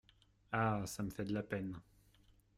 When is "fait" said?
1.11-1.25